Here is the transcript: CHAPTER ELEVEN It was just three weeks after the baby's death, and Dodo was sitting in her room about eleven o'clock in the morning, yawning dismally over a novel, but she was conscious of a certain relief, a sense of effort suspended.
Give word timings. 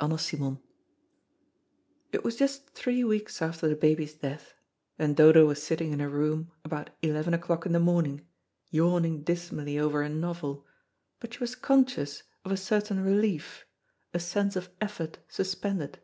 CHAPTER 0.00 0.12
ELEVEN 0.40 0.58
It 2.10 2.24
was 2.24 2.34
just 2.34 2.68
three 2.70 3.04
weeks 3.04 3.40
after 3.40 3.68
the 3.68 3.76
baby's 3.76 4.14
death, 4.14 4.54
and 4.98 5.14
Dodo 5.14 5.46
was 5.46 5.62
sitting 5.62 5.92
in 5.92 6.00
her 6.00 6.08
room 6.08 6.50
about 6.64 6.90
eleven 7.00 7.32
o'clock 7.32 7.64
in 7.64 7.70
the 7.70 7.78
morning, 7.78 8.26
yawning 8.72 9.22
dismally 9.22 9.78
over 9.78 10.02
a 10.02 10.08
novel, 10.08 10.66
but 11.20 11.34
she 11.34 11.38
was 11.38 11.54
conscious 11.54 12.24
of 12.44 12.50
a 12.50 12.56
certain 12.56 12.98
relief, 13.04 13.66
a 14.12 14.18
sense 14.18 14.56
of 14.56 14.68
effort 14.80 15.20
suspended. 15.28 16.00